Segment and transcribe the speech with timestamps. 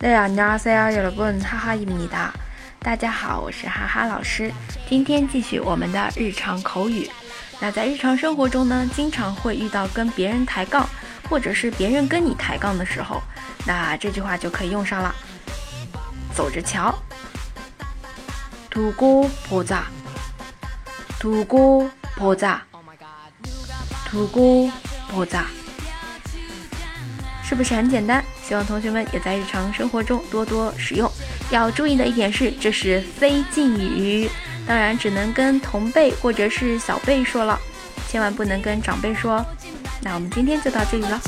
[0.00, 2.32] 네 안녕하세요 여러분 하하입니다.
[2.80, 4.52] 大家好，我是哈哈老师。
[4.88, 7.10] 今天继续我们的日常口语。
[7.60, 10.88] 那在日常生活中呢，经常会遇到跟别人抬杠，
[11.28, 13.22] 或者是别人跟你抬杠的时候，
[13.66, 15.14] 那这句话就可以用上了。
[16.34, 16.94] 走着瞧。
[18.70, 19.84] 두고보 자，
[21.18, 22.60] 두고보 자，
[24.10, 24.70] 두고보
[25.26, 25.44] 자。
[27.51, 28.23] 是不是很简单？
[28.41, 31.11] 希望同学们也在日常生活中多多使用。
[31.49, 34.29] 要注意的一点是，这是非敬语，
[34.65, 37.59] 当然只能跟同辈或者是小辈说了，
[38.07, 39.45] 千万不能跟长辈说。
[40.01, 41.19] 那我们今天就到这里了。